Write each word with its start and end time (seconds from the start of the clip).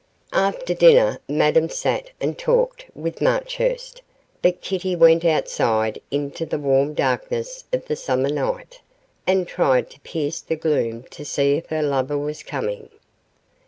After 0.33 0.73
dinner 0.73 1.19
Madame 1.29 1.69
sat 1.69 2.09
and 2.19 2.35
talked 2.35 2.87
with 2.95 3.21
Marchurst, 3.21 4.01
but 4.41 4.59
Kitty 4.59 4.95
went 4.95 5.23
outside 5.23 6.01
into 6.09 6.43
the 6.43 6.57
warm 6.57 6.95
darkness 6.95 7.65
of 7.71 7.85
the 7.85 7.95
summer 7.95 8.29
night, 8.29 8.81
and 9.27 9.47
tried 9.47 9.91
to 9.91 9.99
pierce 9.99 10.41
the 10.41 10.55
gloom 10.55 11.03
to 11.11 11.23
see 11.23 11.53
if 11.53 11.67
her 11.67 11.83
lover 11.83 12.17
was 12.17 12.41
coming. 12.41 12.89